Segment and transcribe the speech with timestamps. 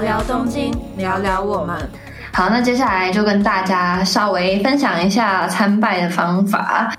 [0.00, 1.76] 聊聊东京，聊聊我们。
[2.32, 6.90] 好，那接下来就跟大家稍微分享一下参拜的方法。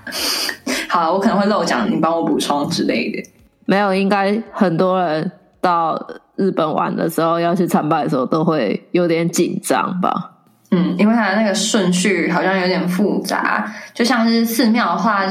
[0.88, 3.28] 好，我可能会漏讲，你帮我补充之类的。
[3.66, 6.00] 没有，应该很多人到
[6.36, 10.31] 日本玩的时候要去参拜的时候都会有点紧张吧。
[10.74, 15.22] 嗯，因为它的那个顺序好像有点复杂，就像是寺庙的话，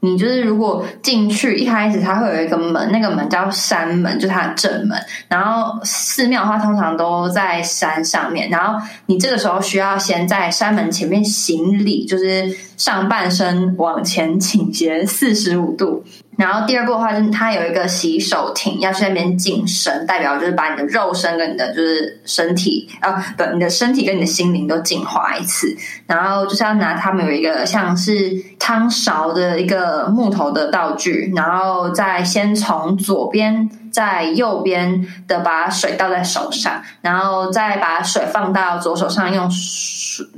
[0.00, 4.98] 你就是如果进去一开始它会有一个门，那个门叫山门，就是它的正门。
[5.28, 16.02] 然后寺庙的话通常都在山上面，然后你这个时候需要先在山门前面行礼，就是上半身往前倾斜四十五度。
[16.36, 25.74] 然后第二步的话，就是它有一个洗手亭，要去那边净身，代表就是把你的肉身跟你的就是身体啊，不，你的身体跟你的心灵都净化一次。
[26.06, 33.68] 然后就是要拿他们有一个像是汤勺的一个木头的道具，然后再先从左边。
[33.96, 39.48] 在右边的把水倒在手上，然后再把水放到左手上，用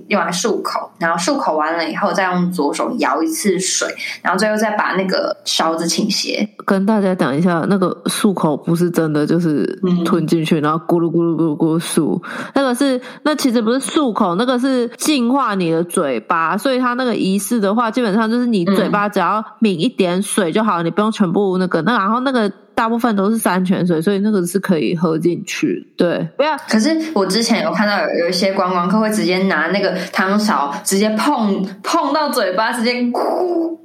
[0.06, 3.89] 用来漱口，然后漱口完了以后，再用左手摇一次水，
[4.23, 6.48] 然后最后再把那个勺子倾斜。
[6.65, 9.67] 跟大家讲一下，那个漱口不是真的就是
[10.05, 12.22] 吞进去，然后咕噜咕噜咕噜咕噜漱，
[12.55, 16.56] 那个是那其实不是漱口，那个是净化你的嘴巴。
[16.56, 22.48] 所以它那个仪式的话，基本上就是你嘴巴只要抿一点水就好，你不用全部那个那然后那个。
[22.79, 25.84] 大部分都是山泉水，所以那个是可以喝进去。
[25.97, 26.57] 对，不要。
[26.69, 33.77] 可是我之前有看到有有一些观光客会直接拿那个汤勺直接碰碰到嘴巴，直接哭。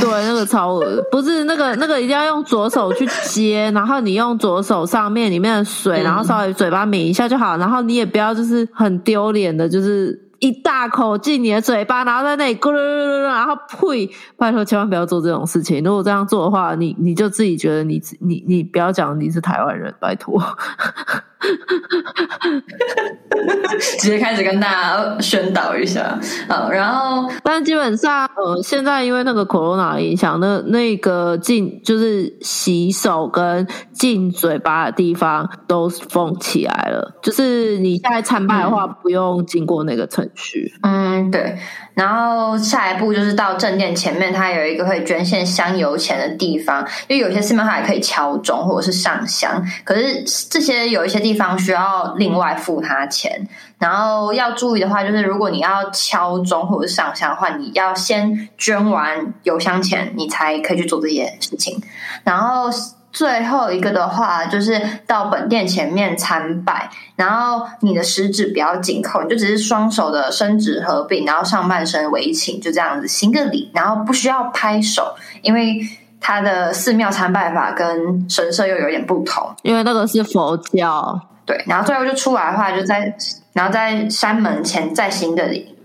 [0.00, 7.56] 对，那个超恶不是那个 那个一定要用左手去接，然后你用左手上面里面的水，然后稍微嘴巴抿一下就好。
[7.56, 10.29] 然后你也不要就是很丢脸的，就是。
[10.40, 14.10] 一大口进你的嘴巴，然后在那里咕噜噜噜噜，然后呸！
[14.36, 15.84] 拜托，千万不要做这种事情。
[15.84, 20.42] 如果这样做的话，你你就自己觉得你你你不要讲你是台湾人，拜托。
[23.98, 40.72] 直接开始跟大家宣导一下，好，然后，但基本上，呃，现在因为那个 corona 影响，那那个进就是洗手跟进嘴巴的地方都封起来了，就是你现在参拜的话，不用经过那个程序。
[40.82, 41.56] 嗯，对。
[41.94, 53.46] 然后下一步就是到正殿前面，它有一个可以捐献香油钱的地方，因为有些寺庙它还可以敲钟或者是上香，可是这些有一些地方需要另外付他钱。
[53.78, 61.82] 然后要注意的话，就是如果你要敲钟或者是上香的话，你要先捐完油香钱，你才可以去做这些事情。
[62.24, 62.70] 然后。
[63.12, 75.80] 最后一个的话，就是到本殿前面参拜，然后你的食指不要紧扣，你就只是双手的伸指合并，然后上半身围请，就这样子行个礼，然后不需要拍手，因为
[76.20, 81.20] 他的寺庙参拜法跟神社又有点不同，因为那个是佛教。
[81.44, 83.12] 对，然后最后就出来的话，就在
[83.54, 85.76] 然后在山门前再行个礼。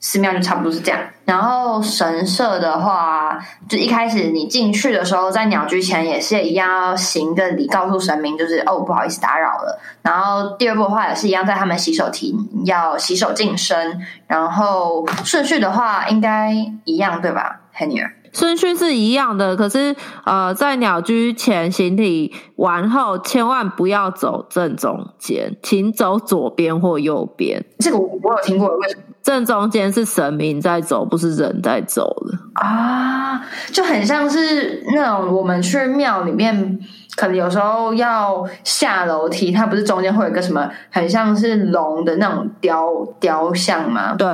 [0.00, 3.38] 寺庙就差不多是这样，然后神社的话，
[3.68, 9.78] 就一开始你进去的时候，在鸟居前也是一样要行个礼，告诉神明就是哦不好意思打扰了。
[10.02, 12.34] 然后第二步的话也是一样，在他们洗手亭
[12.64, 16.50] 要洗手净身，然后顺序的话应该
[16.84, 18.10] 一样对吧，黑女儿？
[18.32, 19.94] 顺序是一样的，可是
[20.24, 27.64] 呃，在鸟居前行礼完后，千万不要走正中间，请走左边或右边。
[27.80, 29.02] 这个我我有听过，为什么？
[29.22, 33.40] 正中间是神明在走，不是人在走的啊，
[33.72, 36.78] 就很像是那种我们去庙里面，
[37.16, 42.88] 可能有时候要下楼梯，它不是中间会有一个什么，很像是龙的那种雕
[43.18, 44.14] 雕像吗？
[44.16, 44.28] 对。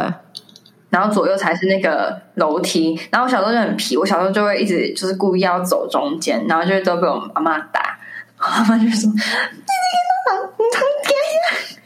[0.89, 7.99] 然后左右才是那个楼梯，然后我小时候就很皮，我小时候就会一直就是故意要走中间，然后就会都被我妈妈打，
[8.39, 10.49] 妈妈就说：“你你干嘛？
[10.57, 11.15] 你他爹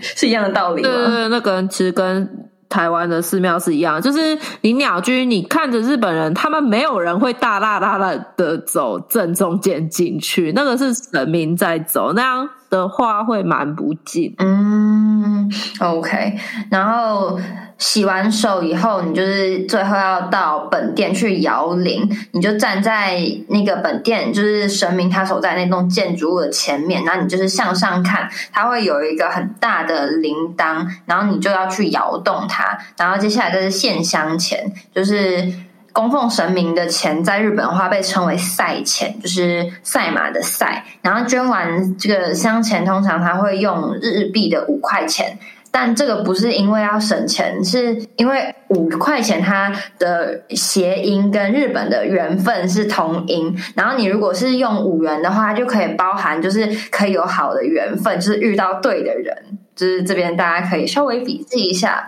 [0.01, 2.29] 是一样的道理吗？”对对对，那个其实跟
[2.71, 14.33] 台湾的寺庙是一样，就是你鸟居，你看着日本人，他们没有人会大大大大的走正中间进去，那个是神明在走，那样的话会蛮不近。
[14.39, 15.51] 嗯
[15.81, 16.39] ，OK，
[16.71, 17.39] 然后。
[17.81, 23.19] 洗完手以后，你就是最后要到本殿去摇铃，你就站在
[23.49, 35.51] 那个本殿，就是神明他所在那栋建筑物的前面，然后你就是向上看，它会有一个很大的铃铛，然后你就要去摇动它，然后接下来就是献香钱，就是
[35.95, 45.39] 供奉神明的钱，在日本的话被称为赛钱，就是赛马的赛，然后捐完这个香钱，通常他会用日币的五块钱。
[45.71, 53.57] 但这个不是因为要省钱，是因为五块钱它的谐音跟日本的缘分是同音。
[53.77, 59.37] 然后你如果是用五元的话，就可以包含就是可以有好的缘分，就是遇到对的人。
[59.77, 62.07] 就是这边大家可以稍微笔记一下。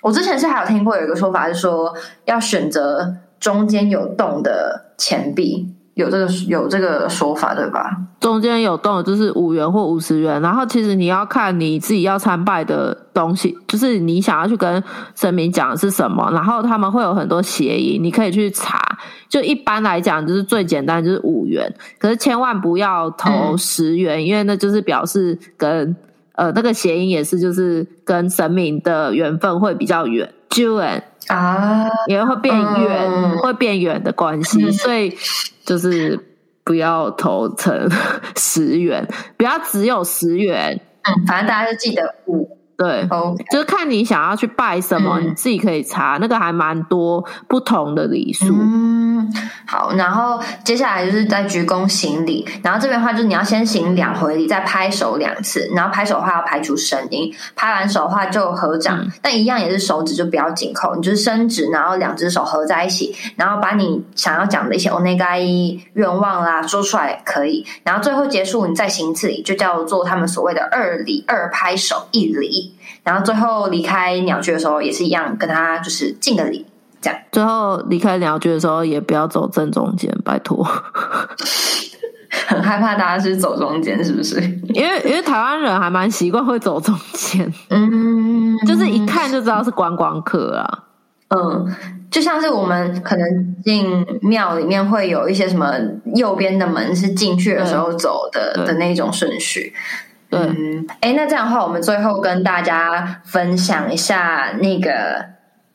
[0.00, 7.96] 我之前是还有听过有一个说法是说，要选择中间有洞的钱币，有这个有这个说法对吧？
[8.20, 14.82] 中间有洞就是五元或五十元，然后其实你要看你自己要参拜的东西，就是你想要去跟
[15.14, 18.80] 神明讲的是什么，然后他们会有很多谐音，你可以去查。
[19.28, 25.96] 就一般来讲，就是最简单就是五元，可是千万不要投十元，因为那就是表示跟。
[26.36, 30.28] 呃，那个谐音也是，就是跟神明的缘分会比较远，
[30.62, 35.16] 远啊，也会变远，会变远的关系，所以
[35.64, 36.18] 就是
[36.64, 37.88] 不要投成
[38.36, 39.06] 十元，
[39.36, 42.58] 不要只有十元，嗯，反正大家就记得五。
[42.76, 43.08] 对，
[43.52, 48.46] 就是看你想要去拜什么，你自己可以查，那个还蛮多不同的礼数。
[48.50, 49.32] 嗯，
[49.66, 72.63] 好，然后接下来就是在鞠躬行礼，然后这边的话就是你要先行两回礼，再拍手两次，然后拍手的话要拍出声音，拍完手的话就合掌，但一样也是手指就不要紧扣，你就是伸直，然后两只手合在一起，然后把你想要讲的一些 onega 愿望啦说出来可以，然后最后结束你再行一次礼，就叫做他们所谓的二礼，二拍手一礼。
[73.02, 76.66] 然后最后离开鸟居的时候也是一样，跟他就是敬个礼，
[77.00, 77.18] 这样。
[77.32, 80.66] 最后离开鸟居的时候也不要走正中间，拜托。
[82.46, 84.40] 很害怕大家是走中间，是不是？
[84.74, 90.84] 因为因为台湾人还蛮习惯会走中间，嗯，就是一看就知道是观光客啊。
[91.28, 91.74] 嗯，
[92.10, 95.72] 就像是我们可能进庙里面会有一些什么
[96.14, 99.72] 右边的门是进去的时候走的的那种顺序。
[100.34, 105.24] 嗯，哎，那这样的话，我们最后跟大家分享一下那个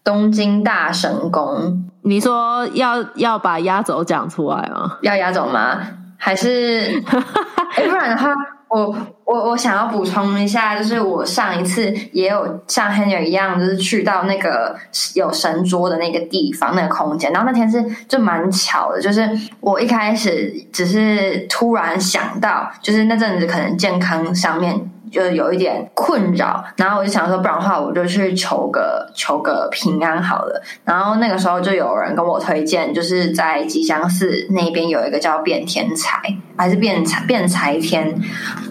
[0.04, 1.86] 东京大神宫。
[2.04, 4.98] 你说要要把压轴讲出来吗？
[5.02, 5.80] 要压轴吗？
[6.18, 7.02] 还是？
[7.76, 8.34] 哎，不然的话。
[8.70, 8.96] 我
[9.26, 14.76] 我我想要补充一下，就是我上一次也有像 Henry 一样，就是去到那个
[15.16, 17.32] 有神桌的那个地方，那个空间。
[17.32, 19.28] 然后那天是就蛮巧的，就是
[19.60, 24.90] 我一开始只是突然想到，就是那阵子可能健康上面。
[25.12, 30.62] 就有一点困扰，然后我就想说，不然的话，我就去求个求个平安好了。
[30.86, 36.22] 然后那个时候就有人跟我推荐，就是在吉祥寺那边有一个叫变天才，
[36.60, 38.14] 还是变财变财天，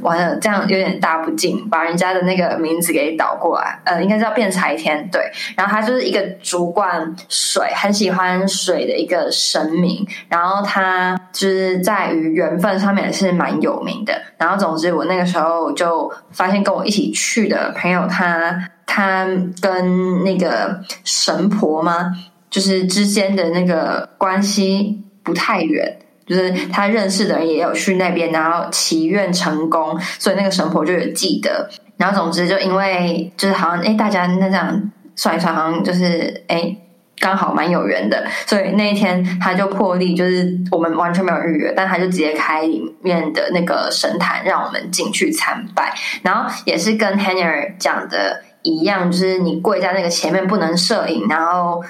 [0.02, 3.80] 完了这样有点大不敬，把人家的那个名字给倒过来。
[3.84, 5.22] 呃，应该叫变财天对。
[5.56, 10.06] 然后他就是一个主管水，很喜欢水的一个神明。
[10.28, 14.20] 然后他就是在于缘分上面是蛮有名的。
[14.36, 16.12] 然后总之，我那个时候就。
[16.30, 19.26] 发现跟我一起去的朋友，他他
[19.60, 22.12] 跟那个神婆吗？
[22.50, 25.98] 就是之间的那个关系不太远，
[26.28, 31.68] 就是他认识的人也有去那边，然后祈愿成功，所以那个神婆就有记得。
[31.96, 36.76] 然后总之就因为就是好像哎，大家那这样算一算，好像就是哎。
[37.20, 45.92] 刚好蛮有缘的，所以那一天他就破例，就是我们完全没有预约，但他就直接开里面的那个神坛，让我们进去参拜。
[46.22, 51.82] 然后也是跟 Hanner 讲的一样，就是你跪在那个前面不能摄影，然后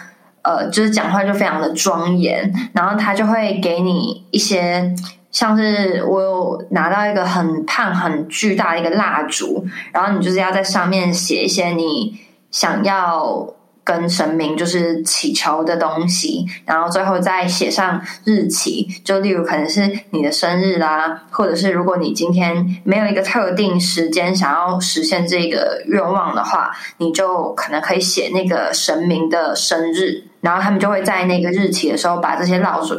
[0.42, 2.52] 呃，就是讲话就非常的庄严。
[2.72, 4.94] 然后他就会给你一些，
[5.30, 12.18] 像是我有拿到一个很胖很巨大的一个蜡烛，然后你就是要在上面写一些你
[12.50, 13.54] 想要。
[13.88, 30.24] 跟神明就是祈求的东西，然后最后再写上日期，就例如可能是你的生日啦，或者是如果你今天没有一个特定时间想要实现这个愿望的话，你就可能可以写那个神明的生日。
[30.40, 32.94] 然后他们就会在那个日期的时候，把这些蜡烛、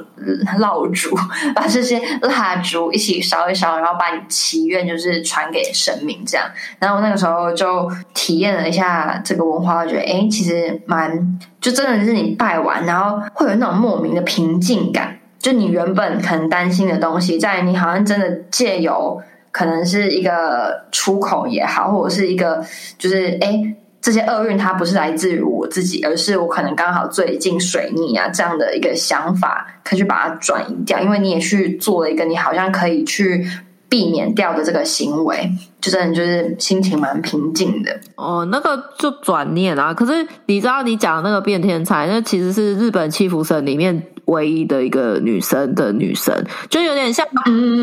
[0.60, 1.15] 蜡烛，
[1.55, 6.46] 把这些蜡烛一起烧一烧，然后把你祈愿就是传给神明这样。
[6.79, 15.17] 然后那个时候就体验了一下这个文化，我觉得哎，其实蛮就真的是你拜完，然后会有那种莫名的平静感。
[15.39, 22.62] 就你原本可能担心的东西，在你好像真的借由可能是一个出口也好，或者是一个
[22.98, 23.75] 就是哎。
[24.01, 31.00] 这些厄运它不是来自于我自己，而是我可能刚好最近水逆啊这样的一个想法，可以去把它转移掉。
[31.00, 33.46] 因为你也去做了一个你好像可以去
[33.89, 35.51] 避免掉的这个行为，
[35.82, 38.00] 就真的就是心情蛮平静的。
[38.15, 39.94] 哦，那个就转念啊。
[39.94, 44.01] 可是你知道你讲的那个变天才，那其实是日本七福神里面。
[44.30, 47.28] 唯一的一个女神的女神，就有点像，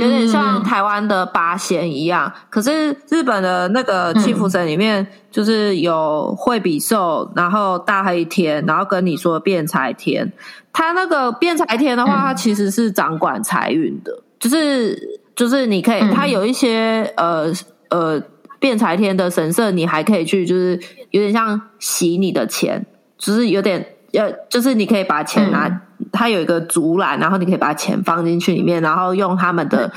[0.01, 2.33] 有点像台湾的八仙一样。
[2.51, 10.33] 可是日本的那个七福神里面，就是有惠比寿，然后大黑天，然后跟你说变财天。
[10.73, 17.53] 他那个变财天的话，他其实是掌管财运的，就是就是你可以，他有一些呃
[17.91, 18.23] 呃。
[18.59, 22.85] 辩财天的神社，你还可以去，就是有点像洗你的钱，
[23.19, 25.71] 就是有点呃，就是你可以把钱拿，
[26.13, 29.91] 它有一个竹篮，然后你可以把钱放进去里面，然后用他们的，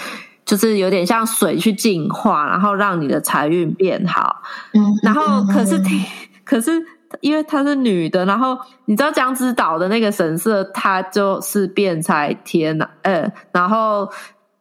[0.45, 4.41] 就是有点像水去净化，然后让你的财运变好。
[4.73, 6.03] 嗯，然后可是听，
[6.45, 6.71] 可是
[7.21, 14.09] 因为她是女的，然后你知道江之岛的那个神社，它就是变财天呐，呃，然后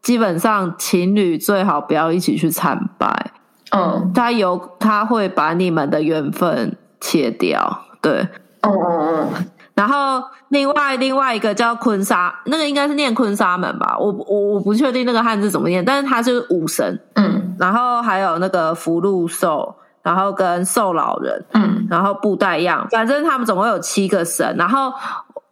[0.03, 3.33] 基本上情侣最好不要一起去参拜。
[3.71, 8.27] 嗯，他有他会把你们的缘分切掉，对。
[8.63, 16.99] 嗯嗯嗯，然后另外另外一个叫坤沙，那个应该是念坤沙门吧，我我我不确定那个汉字怎么念，但是它是武神。
[17.15, 24.55] 嗯然后还有那个福禄寿，然后跟寿老人，嗯然后布袋样，反正他们总共有七个神。
[24.57, 24.93] 然后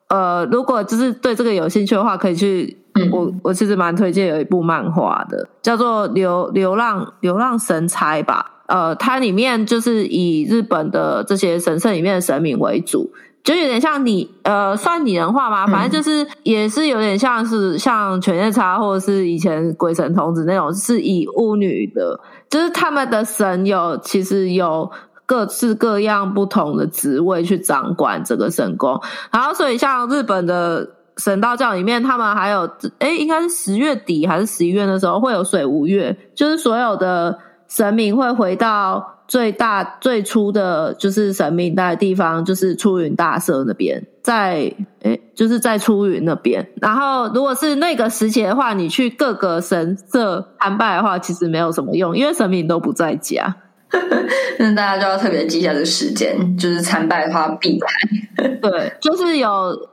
[0.08, 2.76] 呃，如果就是对这个有兴趣的话，可以去。
[2.98, 8.52] 嗯我我其实蛮推荐有一部漫画的，叫做《流流浪流浪神差》吧。
[8.66, 13.10] 呃，它里面就是以日本的这些神社里面的神明为主，
[13.44, 15.66] 就有点像你呃，算拟人化吗？
[15.66, 22.18] 反正就是也是有点像是像犬夜叉或者是以前鬼神童子那种，是以巫女的，
[22.50, 24.90] 就是他们的神有其实有
[25.26, 29.00] 各式各样不同的职位去掌管这个神宫，
[29.32, 32.68] 然后所以像日本的神道教里面，他们还有
[32.98, 46.68] 诶，应该是十月底还是十一月的时候会有水无月，就是所有的神明会回到最大最初的就是神明在的地方，就是出云大社那边，在诶，就是在出云那边。
[46.80, 53.56] 然后如果是那个时节的话，你去各个神社参拜的话，其实没有什么用，因为神明都不在家。
[54.58, 57.88] 那大家就要特别记一下这个时间，就是参拜的话必来。
[58.60, 59.48] 对，就是有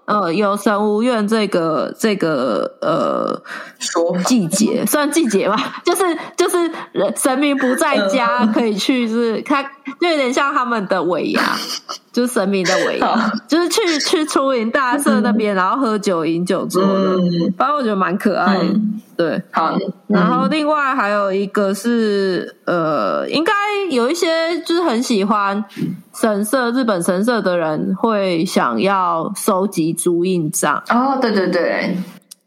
[0.06, 3.42] 呃有神无怨这个这个呃
[3.80, 6.04] 说季节，算季节吧，就是
[6.36, 6.58] 就是
[6.92, 11.42] 人神明不在家，可以去，就是他就有点像他们的尾牙，
[12.14, 17.54] 就是神明的尾牙，就是去去出云大社那边，然后喝酒饮酒做的，嗯。
[17.58, 19.02] 反正我觉得蛮可爱的，嗯。
[19.18, 19.42] 对。
[19.52, 19.76] 好，
[20.08, 23.52] 然后另外还有一个是呃，应该
[23.90, 25.66] 有一些就是很喜欢
[26.14, 31.98] 神社日本神社的人会想要收集朱印章，哦，对对对，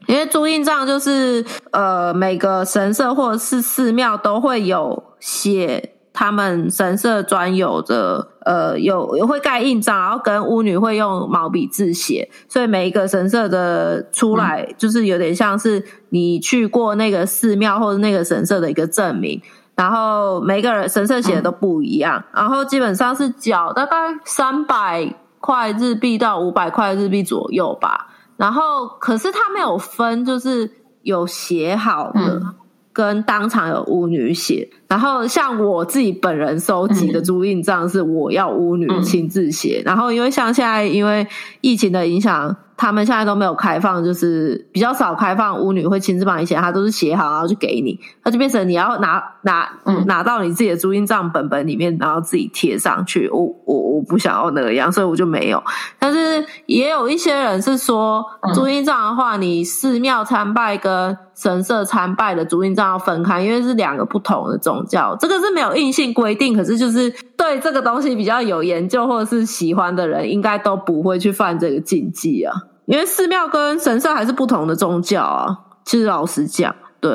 [0.07, 19.43] 因为朱印章就是呃每个神社或者是寺庙都会有写他们神社专有的呃有有会盖印章，然后跟巫女会用毛笔字写，所以每一个神社的出来就是有点像是你去过那个寺庙或者那个神社的一个证明。
[19.75, 28.09] 然后每个人神社写的都不一样，然后基本上是缴大概三百块日币到五百块日币左右吧。
[28.39, 30.71] 然后可是他没有分，就是
[31.03, 32.21] 有写好的。
[32.21, 32.55] 嗯
[32.97, 41.27] 跟当场有巫女写，然后像我自己本人收集的朱印账是我要巫女亲自写，然后因为像现在因为
[41.61, 53.29] 疫情的影响，他们现在都没有开放，就是比较少开放巫女会亲自帮你写，他都是写好然后就给你，那就变成你要拿拿嗯拿到你自己的朱印账本本里面，然后自己贴上去。
[53.31, 55.61] 我我我不想要那样，所以我就没有。
[55.99, 65.17] 但是也有一些人是说，嗯朱印账的话，你寺庙参拜跟神社参拜的朱印账要分开，因为是两个不同的宗教。
[65.19, 72.53] 这个是没有硬性规定，可是就是对这个东西比较有研究或者是喜欢的人，应该都不会去犯这个禁忌啊。
[72.85, 75.59] 因为寺庙跟神社还是不同的宗教啊。
[75.85, 77.13] 其实老实讲，对，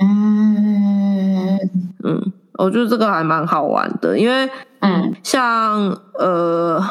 [0.00, 1.58] 嗯
[2.04, 4.48] 嗯，我觉得这个还蛮好玩的，因为
[4.80, 6.82] 嗯像呃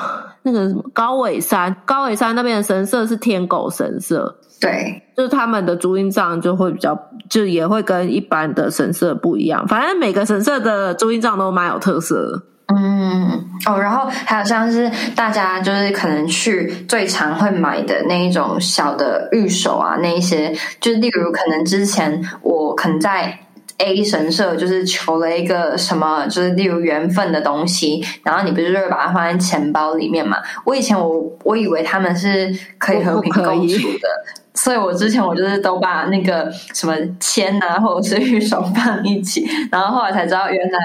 [0.44, 6.98] 那个什么高尾山，高尾山那边的神社是天狗神社，对，就是他们的朱印账就会比较，
[7.30, 9.68] 就也会跟一般的神社不一样。
[9.68, 12.44] 反正每个神社的朱印账都蛮有特色的。
[12.68, 13.30] 嗯
[13.68, 23.38] 哦，然后还有像是大家就是可能去最常会买的那一种小的玉手啊，那一些，就是例如可能之前我可能在
[23.78, 30.38] A 神社就是求了一个什么，就是例如缘分的东西，然后你不是就会把它放在钱包里面嘛？
[30.66, 34.08] 我以前我我以为他们是可以和平共处的。
[34.56, 40.80] 所以我之前我就是都把那个什么签啊，或者是玉手放一起，然后后来才知道原来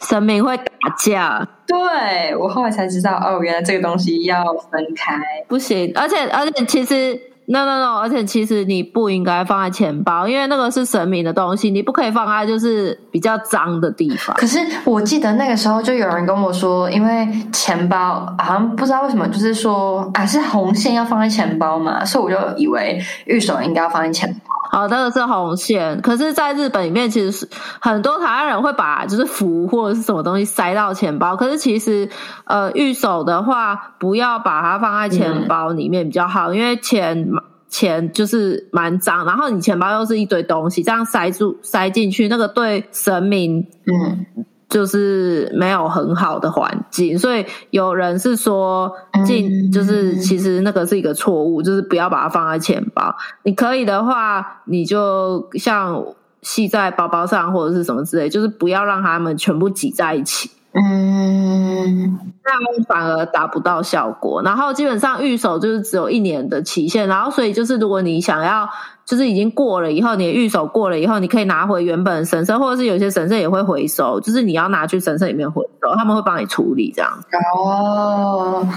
[0.00, 0.64] 神明会打
[0.96, 5.16] 架，对我后来才知道，哦，原来这个东西要分开。
[5.48, 5.92] 不行。
[5.94, 14.36] 而且而且其实 no no no，而且其实你不应该放在钱包，因为那个是神明的东西，你不可以放在就是比较脏的地方。
[14.36, 24.54] 可是我记得那个时候就有人跟我说，因为钱包好像不知道为什么，就是说啊是红线要放在钱包嘛，所以我就以为玉手应该要放在钱包。
[24.70, 26.00] 哦，那个是红线。
[26.02, 27.48] 可是，在日本里面，其实是
[27.80, 31.36] 很多台湾人会把就是符或者是什么东西塞到钱包。
[31.36, 32.08] 可是，其实
[32.44, 37.30] 呃，玉手的话，不要把它放在钱包里面比较好，因为钱
[37.68, 44.26] 钱就是蛮脏，然后你钱包又是一堆东西，这样塞住塞进去，那个对神明嗯。
[44.68, 48.92] 就是没有很好的环境，所以有人是说
[49.24, 53.14] 进，就是其实那个是一个错误，就是不要把它放在钱包。
[53.44, 56.04] 你可以的话，你就像
[56.42, 60.50] 系在包包上或者是什么之类，就是不要让他们全部挤在一起。
[60.72, 64.42] 嗯，那反而达不到效果。
[64.42, 68.68] 然后基本上预手就是只有一年的期限，然后所以就是如果你想要。
[69.08, 77.10] 就是已经过了以后，你的预手过了以后，你可以拿回原本神社，或者是有些神社也会回收，就是你要拿去神社里面回收，他们会帮你处理这样。
[77.56, 78.68] 哦，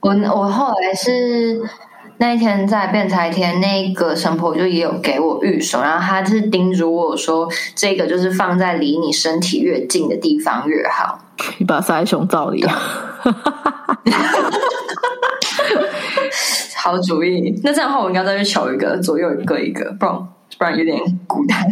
[0.00, 1.60] 我我后来是
[2.20, 11.18] 那一天在辩才天，那个神婆就也有给我预手，然后他是叮嘱我说，这个就是放在离你身体越近的地方越好。
[11.58, 12.64] 你把它塞在胸罩里。
[16.76, 20.14] 好主意，那这样的话，我应该再去求一个，左右各一个，不然
[20.58, 21.64] 不然有点孤单。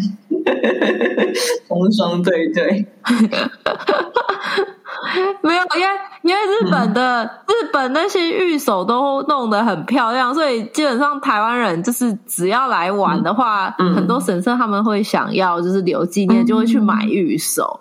[1.66, 2.86] 双双对对，
[5.42, 5.86] 没有，因为
[6.26, 17.80] 因为日本的日本那些玉手都弄得很漂亮，所以基本上台湾人就是只要来玩的话，很多神社他们会想要就是留纪念，就会去买玉手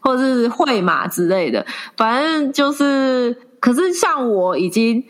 [0.00, 1.64] 或者是会马之类的。
[1.96, 5.04] 反正就是，可是像我已经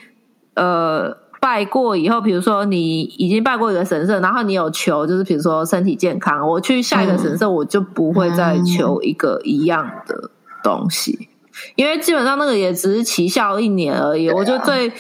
[0.54, 1.23] 呃。
[1.45, 10.31] 拜过以后，比如说你已经拜过一个神社，然后你有求，就是比如说身体健康，我去下一个神社，我就不会再求一个一样的
[10.62, 11.28] 东西，
[11.76, 14.30] 因为基本上那个也只是奇效一年而已。
[14.30, 14.92] 我觉得最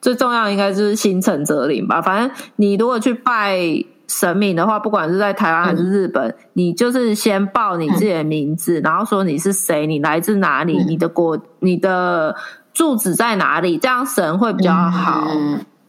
[0.00, 2.00] 最重要应该就是心诚则灵吧。
[2.00, 3.58] 反正你如果去拜
[4.06, 12.34] 神明的话，不管是在台湾还是日本，你就是先报你自己的名字，然后说你是谁，你来自哪里，你的国，你的
[12.72, 15.28] 住址在哪里，这样神会比较好。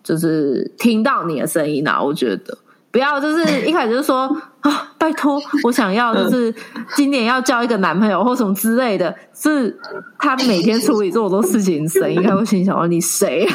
[0.02, 2.58] 就是听到你的声音啊，我觉得
[2.92, 4.22] 不要就是一开始就说
[4.62, 6.54] 啊，拜托，我想要就是
[6.96, 9.80] 今年要交一个男朋友或什么之类的，是
[10.18, 13.48] 他每天处理这么多事情，神应该会心想说你谁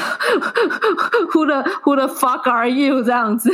[1.32, 3.02] ？Who the Who the fuck are you？
[3.02, 3.50] 这样子。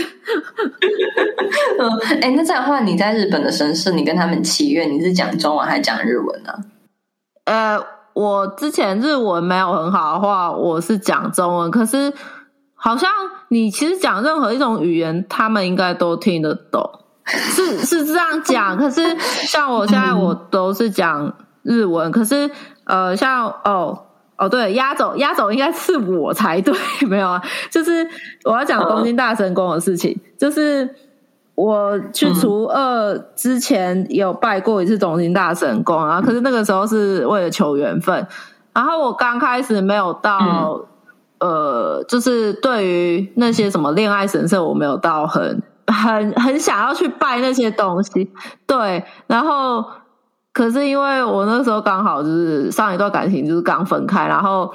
[1.79, 6.53] 嗯，哎，那这样的话，你在日本的神社，你跟他们祈愿，你是讲中文还是讲日文呢？
[7.47, 7.79] 呃，
[8.13, 12.13] 我之前日文没有很好的话，我是讲中文，可是。
[12.83, 13.11] 好像
[13.53, 16.89] 你其实讲任何一种语言，他们应该都听得懂，
[17.27, 18.77] 是是这样讲。
[18.77, 21.35] 可是像我现在我都是讲
[21.65, 22.49] 日文，可是
[22.85, 24.05] 呃，像哦
[24.39, 26.73] 哦对，压轴压轴应该是我才对，
[27.09, 28.07] 没有啊，就是
[28.45, 30.89] 我要讲东京大神宫的事情，就是
[31.57, 38.25] 我去除二之前有拜过一次东京大神宫啊，可是那个时候是为了求缘分，
[38.73, 40.87] 然后我刚开始没有到。
[41.41, 48.31] 呃，就是对于那些什么恋爱神社，我没有到很很很想要去拜那些东西。
[48.67, 49.83] 对，然后
[50.53, 54.71] 可是因为我那时候刚好就是上一段感情就是刚分开，然后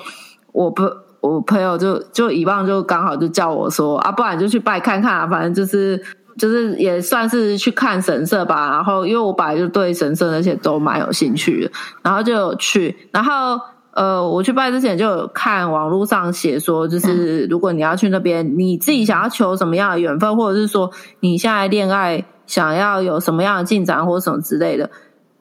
[0.54, 0.84] 我不
[1.22, 6.04] 我朋友就就以往就刚好就叫我说啊，不然就去拜看看啊，反正就是
[6.40, 8.72] 就是也算是去看神社吧。
[8.72, 13.62] 然后因为我本来就对神社那些都蛮有兴趣的，然后就有去，然后。
[13.96, 24.90] 呃，我去拜之前就有看网络上写说，就是如果你要去那边，你自己想要求什么样的缘分，或者是说你现在恋爱想要有什么样的进展或什么之类的，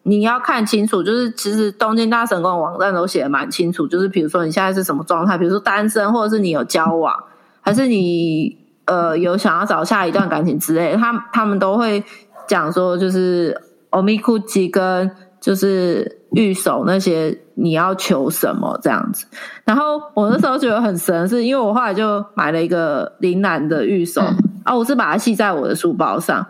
[0.04, 1.02] 你要看清楚。
[1.02, 7.12] 就是其实东京大神宫网站都写的蛮清楚，就是比如说你现在是什么状态，比如说单身，或者是你有交往，
[7.60, 12.04] 还是你呃有想要找下一段感情之类，他他们都会
[12.46, 15.10] 讲说，就是欧米库吉跟。
[15.44, 19.26] 就是玉手那些，你要求什么这样子？
[19.66, 24.22] 然后我那时候觉得很神，是因为我后来就买了一个铃兰的玉手
[24.64, 26.46] 啊，我是把它系在我的书包上。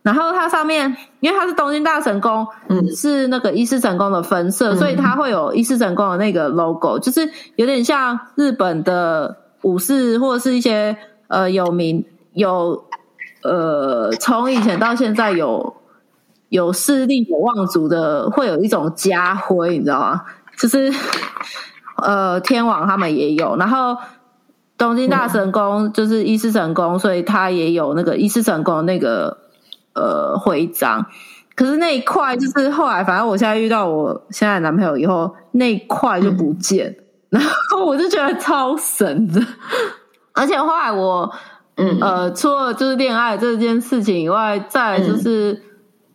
[0.00, 12.82] 然后它上面，因为它是东京大神宫，嗯，是那个伊势神宫的分社，所以它会有伊势神宫的那个 logo，就是有点像日本的武士或者是一些呃有名有
[13.42, 15.74] 呃从以前到现在有。
[16.48, 20.22] 有势力有望族的会有一种家徽，你知道吗？
[20.56, 20.92] 就是
[21.96, 23.96] 呃，天王他们也有，然后
[24.76, 29.36] 东京大神宫就是伊势神宫，所以他也有那个伊势神宫那个
[29.94, 31.06] 呃徽章。
[31.54, 36.96] 可是那一块就是后来，反正我现在遇到我现在男朋友以后，那一块就不见，
[37.30, 39.40] 然后我就觉得超神的。
[40.34, 41.28] 而且后来我
[41.76, 45.60] 嗯呃，除了就是恋爱这件事情以外，再来就是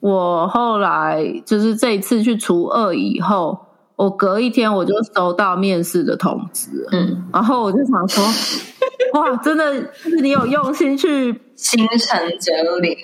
[0.03, 3.57] 我后来就是这一次去除二以后，
[3.95, 8.21] 我隔一天我就收到面试的通知，嗯，然后我就想说，
[9.17, 12.97] 哇，真的是你有用心去，心诚则灵，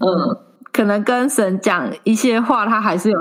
[0.00, 0.36] 嗯，
[0.70, 3.18] 可能跟神讲一些话，他还是有。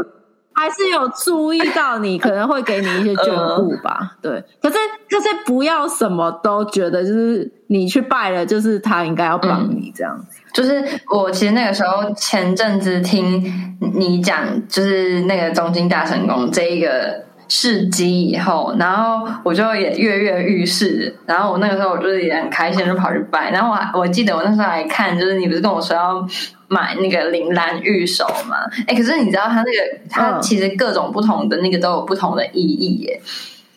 [0.53, 4.17] 还是有注意到你， 可能会给你一些眷顾吧。
[4.21, 4.75] 对，可是
[5.09, 10.40] 可是不要什么都觉得就是你去拜了，就是他应该要帮你这样子。
[10.53, 13.43] 就是我其实那个时候前阵子听
[13.79, 21.15] 你讲，就是那个东京大成功这一个事迹以后，然后我就也跃跃欲试。
[21.25, 23.51] 然后我那个时候我就是也很开心，就跑去拜。
[23.51, 26.27] 然后我还 我记得我那时候还看，就是你不是跟我说要。
[26.73, 28.55] 买那个铃兰玉手嘛？
[28.87, 33.21] 哎，可是你知道它那个，它其实各种不同的那个都有不同的意义耶。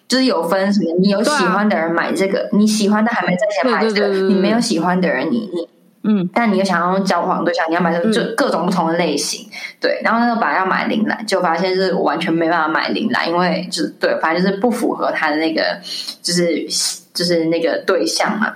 [0.06, 5.66] 就是有分什么，你有喜欢的人买这个，你喜欢的还没在前买这个，你没有喜欢的人，你你
[6.06, 9.48] 嗯，但你又想要交往对象，你要买这个，就各种不同的类型。
[9.80, 15.80] 对，然后那时候本来要买铃兰，就发现是完全没办法买铃兰，因为就是对，反正就是不符合他的那个，
[16.22, 16.66] 就是
[17.14, 18.52] 就是那个对象嘛。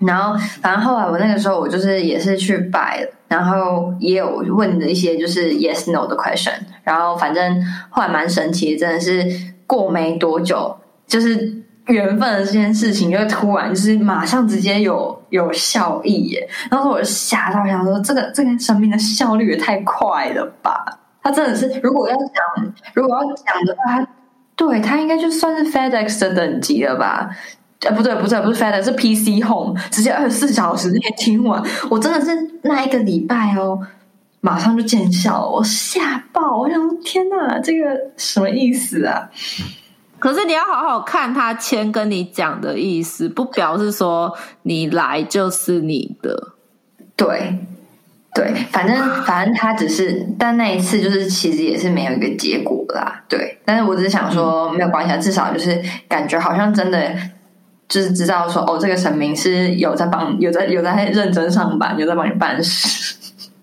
[0.00, 6.52] 然后，反正后来我那个时候，我就是也是去拜了，然后也有问的一些就是 yes no 的 question，
[6.82, 9.24] 然后反正后来蛮神奇的，真的是
[9.66, 10.76] 过没多久，
[11.06, 20.84] 就是缘分的这件事情，就突然就是马上直接有有效益耶，然后我就吓到，想说这个这个生命的效率也太快了吧？
[21.22, 24.08] 他真的是，如果要讲，如果要讲的话，他
[24.54, 27.30] 对他应该就算是 FedEx 的等级了吧？
[27.80, 31.62] 呃，不对，不是，不是 FedEx，是 PC Home，直接二十四小时内听完。
[31.90, 32.30] 我真的是
[32.62, 33.78] 那一个礼拜哦，
[34.40, 36.58] 马上就见效，我吓爆！
[36.58, 39.28] 我想说，天哪，这个什么意思啊？
[40.26, 46.54] 可是你要好好看他签跟你讲的意思，不表示说你来就是你的。
[47.14, 47.56] 对，
[48.34, 53.22] 对，反正反正他只是，但那一次就是其实也是没有一个结果啦。
[53.28, 57.14] 对，但是我只是想说，没有关系，啊，至少就是感觉好像真的。
[57.88, 63.14] 就是知道说哦，这个神明是有在帮，有在有在认真上班，有在帮你办事。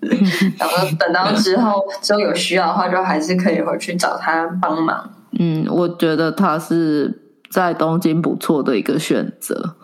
[0.58, 5.10] 然后等到之后之后有需要的话，就还是可以回去找他帮忙。
[5.38, 9.76] 嗯，我觉得它是在东京不错的一个选择。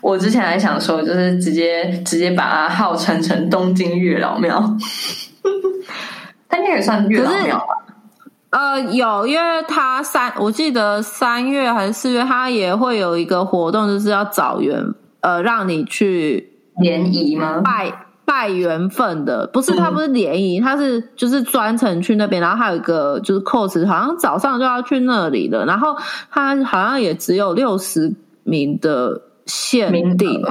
[0.00, 4.58] 我之前还想说，就是直接直接把它号称成东京月老庙，
[6.48, 7.66] 他应该也算月老庙吧。
[8.50, 14.80] 呃，有，因为他三，我记得三月还是四月，他也会有一个活动，就是要找缘，
[15.22, 17.60] 呃，让你去联谊吗？
[17.64, 25.96] 拜拜缘分的，不是，他不是联谊，他是就是专程去那边，然后还有一个就是 cos，好像早上就要去那里的，然后
[26.30, 30.42] 他好像也只有六十名的限定。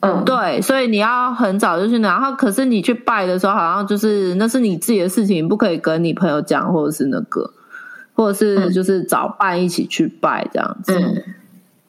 [0.00, 7.50] 嗯，对，所以你要很早就去，然后可是你去拜的时候，好像就是那是你自己的事情，不可以跟你朋友讲，或者是那个，
[8.14, 10.94] 或者是就是找伴一起去拜这样子。
[10.98, 11.22] 嗯。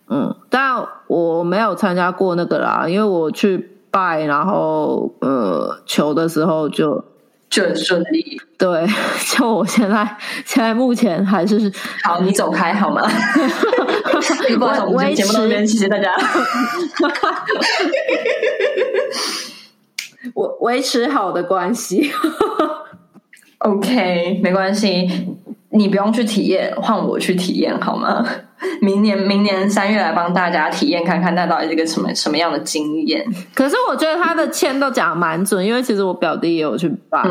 [0.09, 7.03] 嗯，但我没有参加过那个啦，因为我去拜，然后呃求的时候就。
[7.49, 8.85] 就很顺利，对，
[9.33, 10.05] 就我现在
[10.45, 11.71] 现在目前还是
[12.03, 13.01] 好，你走开好吗？
[14.59, 16.13] 我维持节目边，谢谢大家。
[20.35, 22.11] 我维持好的关系
[23.59, 25.09] ，OK，没关系，
[25.69, 28.27] 你不用去体验，换我去体验好吗？
[28.81, 33.25] 明年明年三月来帮大家体验看看，那到底是个什么什么样的经验？
[33.53, 37.21] 可是我觉得他的签都讲蛮准，因为其实我表弟也有去拜，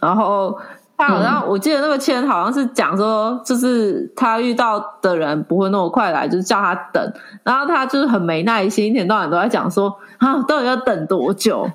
[0.00, 0.56] 然后
[0.98, 7.12] 他好像我记得那个签好像是讲说，就是他遇到的人不会那么快来，就是叫他等，
[7.44, 11.70] 然后他就是很没耐心，一天到晚都在讲说啊，到底要等多久？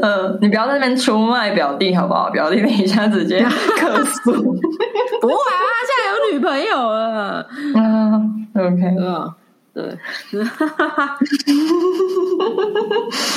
[0.00, 2.30] 嗯，你不要在那边出卖表弟好不好？
[2.30, 3.40] 表弟等一下直接
[3.78, 7.46] 克诉，不会啊，他现在有女朋友了。
[7.74, 9.32] 嗯，OK，嗯，
[9.78, 9.86] 对，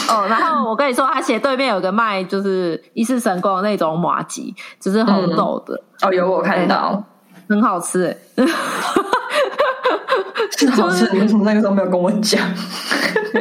[0.10, 5.80] 哦，然后我跟你说，他斜对面有个卖就是一世神功的那种马吉，就是红豆的。
[6.02, 7.04] 哦，有我看到，
[7.48, 8.18] 很好吃哎。
[10.58, 12.42] 是好吃，你为什么那个时候没有跟我讲？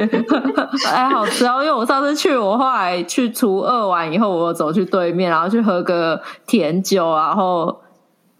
[0.86, 1.62] 哎，好吃哦！
[1.62, 7.80] 因为我上次去，我后来去除二完以后，我走去对面，然后去喝个甜酒，然后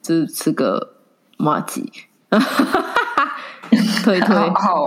[0.02, 0.94] 就是吃个
[1.38, 1.90] 麻吉。
[4.04, 4.87] 推推，好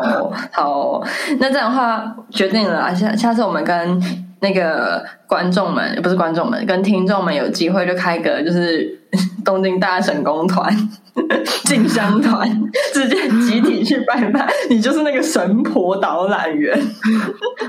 [0.51, 1.03] 好，
[1.39, 4.01] 那这样的话决定了，下下次我们跟
[4.41, 8.99] 那个观众们，不是观众们，跟听众们有机会就开个就是
[9.45, 10.89] 东京大神工团。
[11.65, 12.49] 进香团
[12.91, 16.75] 直接集体去拜拜，你就是那个神婆导览员。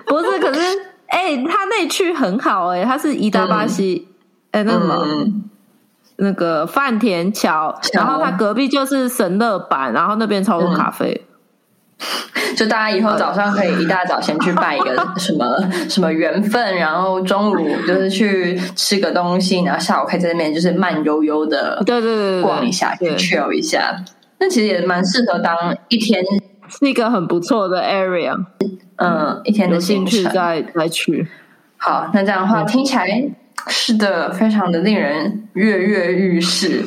[0.06, 0.60] 不是，可是
[1.08, 4.08] 哎、他那区很好哎、他是伊达巴西，
[4.52, 5.44] 哎、那什么、嗯，
[6.16, 11.26] 那个饭田桥，然后它隔壁就是神乐坂，然后那边超多咖啡。
[12.56, 15.56] 就大家以后早上可以一大早先去拜一个 什么
[15.88, 23.96] 什么缘分，然后中午就是去吃个东西，然后下午可以在那边就是慢悠悠的对对逛一下，对，chill 一下。
[24.38, 25.56] 那其实也蛮适合当
[25.88, 26.22] 一天，
[26.68, 28.36] 是一个很不错的 area，
[28.96, 30.24] 嗯，一天的有兴趣。
[30.24, 31.26] 再再去。
[31.76, 33.06] 好，那这样的话听起来
[33.68, 36.84] 是的，非常的令人跃跃欲试。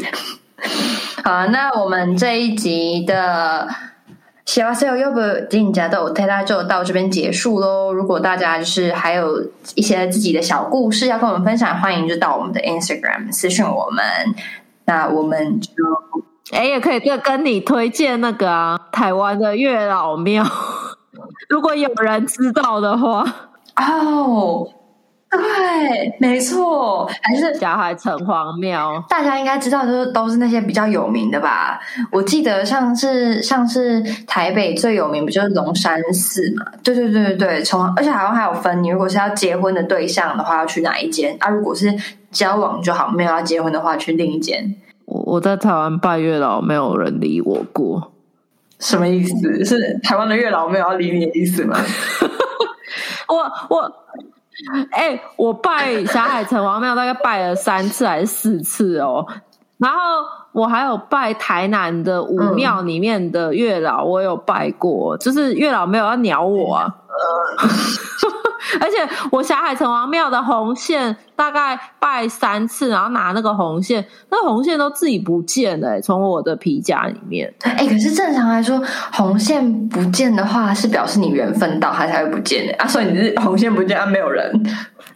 [1.23, 3.67] 好啊，那我们这一集的。
[4.45, 7.91] 喜欢 C 又不进家的，大家就到这边结束喽。
[7.91, 9.43] 如果大家就是还有
[9.75, 14.05] 一些自己的小故事要跟我们分享，欢迎就到我们的 Instagram 私讯我们。
[14.85, 15.69] 那我们就
[16.57, 20.45] 哎，也可以跟跟你推荐那个啊，台湾的月老庙，
[21.49, 23.25] 如果有人知道的话，
[23.75, 24.65] 哦，
[25.29, 29.03] 对，没错，还是小海城隍庙。
[29.09, 31.79] 大家应该知道，就是都是那些比较有名的吧？
[32.11, 36.65] 我记得像是像是台北最有名，不就是龙山寺嘛？
[36.81, 41.49] 对对对对对，从而且好像还有分，你如果是要结婚的对象的话，要去哪一间啊？
[41.49, 41.93] 如果是
[42.31, 44.75] 交往就好，没有要结婚的话，去另一间。
[45.05, 48.13] 我我在台湾拜月老，没有人理我过。
[48.79, 49.65] 什么意思？
[49.65, 51.77] 是台湾的月老没有要理你的意思吗？
[53.27, 53.35] 我
[53.75, 53.91] 我，
[54.91, 59.25] 哎、我拜小海城隍庙大概拜了三次还是四次哦，
[59.77, 59.97] 然后
[60.51, 66.95] 我还有拜台南的武庙里面的月老，我有拜过，就是月老没有要鸟我啊。
[68.81, 68.97] 而且
[69.31, 77.53] 我霞海城隍庙的红线大概拜三次，然后拿那个红线，那红线都自己不见了、欸从我的皮夹里面。
[77.61, 78.81] 哎、可是正常来说，
[79.13, 82.87] 红线不见的话，是表示你缘分到，它才会不见的啊。
[82.87, 84.51] 所以你是红线不见，啊，没有人。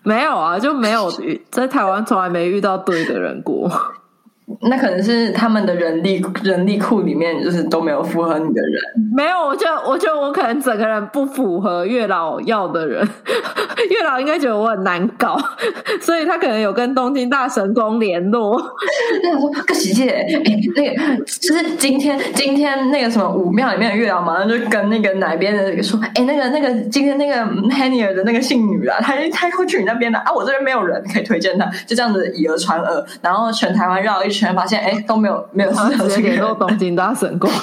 [0.03, 3.69] 没有啊，就没有遇在台湾从来没遇到对的人过。
[4.61, 8.71] 那可能是他们的人力人力库里面就是都没有符合你的人。
[9.15, 13.07] 没有，我觉得，我觉得我可能整个人不符合月老要的人，
[13.89, 15.37] 月老应该觉得我很难搞，
[16.01, 18.61] 所以他可能有跟东京大神宫联络。
[19.23, 20.27] 那我说个喜姐，哎、
[20.75, 27.35] 那个就是今天今天那个什么武庙里面的月老，马上就跟那个哪边的那个说，哎、那个那个今天那个
[27.69, 37.49] Henny 的那个姓女啊，她她会去你那边的啊，我这边没有人可以推荐她，就这样子以讹传讹，然后全台湾绕一圈，发现哎、都没有没有适然后合这个人直接联络，东京大神宫。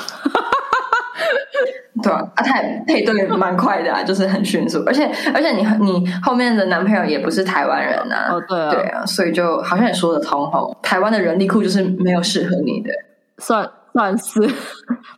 [2.01, 10.77] 对啊，啊，他也配对蛮快的啊，就是很迅速，而且而且你你后面的男朋友也不是台湾人啊，哦，对啊，对啊，所以就好像也说得通吼。
[10.81, 12.91] 台湾的人力库就是没有适合你的。
[13.39, 14.49] 算算是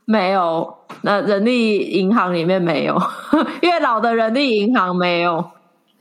[0.07, 0.75] 没有。
[1.03, 2.99] 那人力银行里面没有，
[3.61, 5.51] 月老的人力银行没有。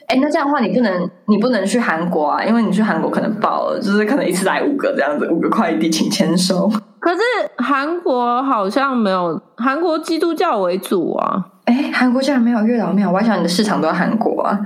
[0.09, 6.67] 哎，那这样的话，你不能你不能去韩国啊，因为你去韩国可能爆了，就是可能一次来五个这样子，五个快递请签收。
[6.99, 7.21] 可是
[7.57, 11.45] 韩国好像没有，韩国基督教为主啊。
[11.65, 14.59] 哎，韩国竟然没有月老庙，我还想你的市场都在韩国啊。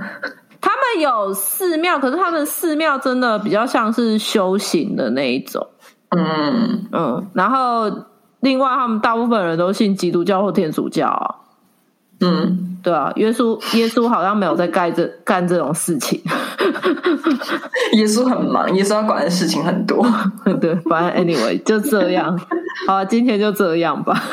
[0.62, 5.66] 他们有寺庙，可是他们寺庙真的比较像是修行的那一种。
[6.16, 7.84] 嗯，嗯，然后
[8.40, 11.43] 另外他们大部分人都信基督教或天主教啊。
[12.24, 16.20] 嗯，对啊，耶稣耶稣好像没有在干这干这种事情。
[17.94, 20.04] 耶稣很忙，耶稣要管的事情很多。
[20.60, 22.38] 对，反正 anyway 就这样。
[22.86, 24.20] 好、啊，今天就这样吧。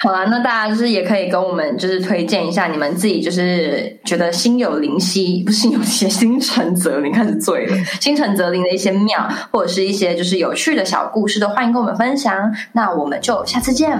[0.00, 12.34] 好啦，那大家就是也可以跟我们就是推荐一下你们自己就是觉得心有灵犀，不是心有灵犀，心诚则灵，开始醉了，心诚则灵的一些庙，或者是一些就是有趣的小故事，都欢迎跟我们分享。
[12.72, 13.98] 那我们就下次见，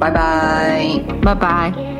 [0.00, 0.80] 拜拜。
[1.22, 1.93] 拜拜。